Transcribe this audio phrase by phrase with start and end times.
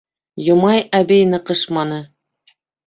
[0.45, 2.05] Йомай әбей ныҡышманы.